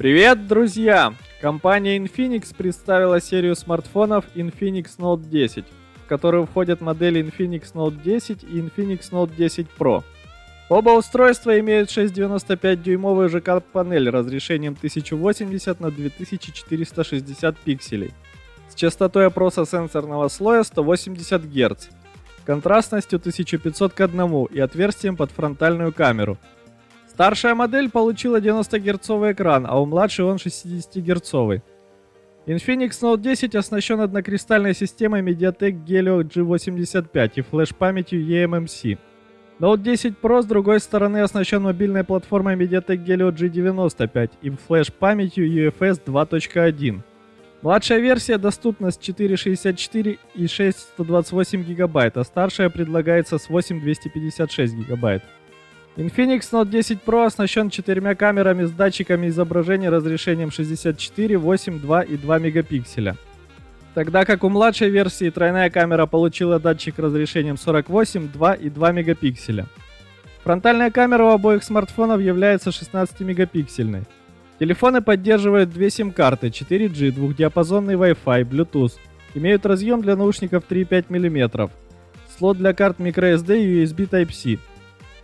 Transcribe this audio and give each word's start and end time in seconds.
Привет, 0.00 0.48
друзья! 0.48 1.12
Компания 1.42 1.98
Infinix 1.98 2.56
представила 2.56 3.20
серию 3.20 3.54
смартфонов 3.54 4.24
Infinix 4.34 4.96
Note 4.96 5.28
10, 5.28 5.66
в 5.66 6.08
которую 6.08 6.46
входят 6.46 6.80
модели 6.80 7.22
Infinix 7.22 7.74
Note 7.74 8.02
10 8.02 8.44
и 8.44 8.46
Infinix 8.46 9.10
Note 9.10 9.36
10 9.36 9.66
Pro. 9.78 10.02
Оба 10.70 10.92
устройства 10.92 11.60
имеют 11.60 11.90
6,95-дюймовую 11.90 13.28
ЖК-панель 13.28 14.08
разрешением 14.08 14.72
1080 14.72 15.80
на 15.80 15.90
2460 15.90 17.58
пикселей 17.58 18.14
с 18.70 18.74
частотой 18.74 19.26
опроса 19.26 19.66
сенсорного 19.66 20.28
слоя 20.28 20.62
180 20.62 21.42
Гц, 21.44 21.88
контрастностью 22.46 23.18
1500 23.18 23.92
к 23.92 24.00
1 24.00 24.46
и 24.46 24.60
отверстием 24.60 25.18
под 25.18 25.30
фронтальную 25.30 25.92
камеру– 25.92 26.38
Старшая 27.20 27.54
модель 27.54 27.90
получила 27.90 28.40
90 28.40 28.78
герцовый 28.78 29.32
экран, 29.32 29.66
а 29.68 29.78
у 29.78 29.84
младшей 29.84 30.24
он 30.24 30.38
60 30.38 30.96
герцовый. 31.04 31.62
Infinix 32.46 32.92
Note 33.02 33.20
10 33.20 33.54
оснащен 33.56 34.00
однокристальной 34.00 34.74
системой 34.74 35.20
MediaTek 35.20 35.84
Helio 35.84 36.22
G85 36.22 37.32
и 37.34 37.40
флеш-памятью 37.42 38.22
eMMC. 38.26 38.96
Note 39.58 39.82
10 39.82 40.14
Pro 40.22 40.40
с 40.40 40.46
другой 40.46 40.80
стороны 40.80 41.18
оснащен 41.18 41.60
мобильной 41.60 42.04
платформой 42.04 42.56
MediaTek 42.56 43.04
Helio 43.04 43.30
G95 43.30 44.30
и 44.40 44.48
флеш-памятью 44.48 45.46
UFS 45.46 46.00
2.1. 46.02 47.02
Младшая 47.60 47.98
версия 47.98 48.38
доступна 48.38 48.90
с 48.90 48.96
464 48.96 50.18
и 50.36 50.46
628 50.46 51.64
гигабайт, 51.64 52.16
а 52.16 52.24
старшая 52.24 52.70
предлагается 52.70 53.36
с 53.36 53.50
8256 53.50 54.74
гигабайт. 54.74 55.22
Infinix 56.00 56.50
Note 56.50 56.70
10 56.70 57.00
Pro 57.04 57.26
оснащен 57.26 57.68
четырьмя 57.68 58.14
камерами 58.14 58.64
с 58.64 58.70
датчиками 58.70 59.28
изображения 59.28 59.90
разрешением 59.90 60.50
64, 60.50 61.36
8, 61.36 61.78
2 61.78 62.02
и 62.04 62.16
2 62.16 62.38
мегапикселя. 62.38 63.16
Тогда 63.92 64.24
как 64.24 64.42
у 64.42 64.48
младшей 64.48 64.88
версии 64.88 65.28
тройная 65.28 65.68
камера 65.68 66.06
получила 66.06 66.58
датчик 66.58 66.98
разрешением 66.98 67.58
48, 67.58 68.32
2 68.32 68.54
и 68.54 68.70
2 68.70 68.92
мегапикселя. 68.92 69.66
Фронтальная 70.42 70.90
камера 70.90 71.24
у 71.24 71.30
обоих 71.32 71.62
смартфонов 71.62 72.22
является 72.22 72.70
16-мегапиксельной. 72.70 74.04
Телефоны 74.58 75.02
поддерживают 75.02 75.68
две 75.68 75.90
сим-карты 75.90 76.46
4G, 76.46 77.10
двухдиапазонный 77.10 77.96
Wi-Fi, 77.96 78.44
Bluetooth. 78.48 78.94
Имеют 79.34 79.66
разъем 79.66 80.00
для 80.00 80.16
наушников 80.16 80.64
3,5 80.66 81.10
мм. 81.10 81.70
Слот 82.38 82.56
для 82.56 82.72
карт 82.72 83.00
microSD 83.00 83.62
и 83.62 83.84
USB 83.84 84.08
Type-C. 84.08 84.58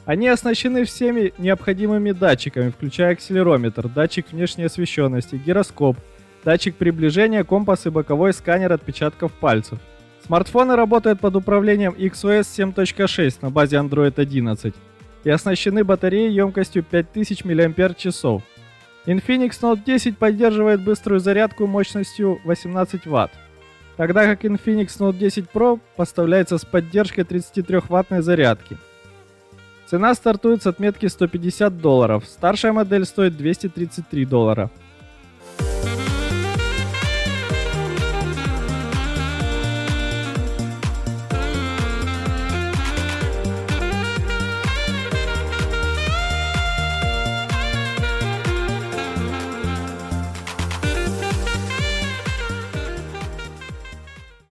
Они 0.07 0.29
оснащены 0.29 0.85
всеми 0.85 1.35
необходимыми 1.37 2.13
датчиками, 2.13 2.71
включая 2.71 3.15
акселерометр, 3.15 3.89
датчик 3.89 4.31
внешней 4.31 4.65
освещенности, 4.65 5.35
гироскоп, 5.35 5.97
датчик 6.45 6.77
приближения, 6.77 7.43
компас 7.43 7.87
и 7.87 7.91
боковой 7.91 8.33
сканер 8.33 8.73
отпечатков 8.73 9.33
пальцев. 9.33 9.81
Смартфоны 10.25 10.77
работают 10.77 11.19
под 11.19 11.35
управлением 11.35 11.93
XOS 11.93 12.43
7.6 12.43 13.39
на 13.43 13.51
базе 13.51 13.77
Android 13.77 14.15
11 14.17 14.75
и 15.25 15.31
оснащены 15.31 15.83
батареей 15.83 16.33
емкостью 16.33 16.85
5000 16.85 17.45
мАч. 17.45 18.07
Infinix 19.07 19.61
Note 19.61 19.81
10 19.85 20.19
поддерживает 20.19 20.85
быструю 20.85 21.19
зарядку 21.19 21.67
мощностью 21.67 22.41
18 22.45 23.07
Вт, 23.07 23.31
тогда 23.97 24.25
как 24.25 24.45
Infinix 24.45 24.99
Note 25.01 25.19
10 25.19 25.47
Pro 25.53 25.81
поставляется 25.97 26.59
с 26.59 26.65
поддержкой 26.65 27.25
33-ваттной 27.25 28.23
зарядки– 28.23 28.77
Цена 29.87 30.15
стартует 30.15 30.63
с 30.63 30.67
отметки 30.67 31.07
150 31.07 31.81
долларов. 31.81 32.25
Старшая 32.27 32.73
модель 32.73 33.05
стоит 33.05 33.37
233 33.37 34.25
доллара. 34.25 34.71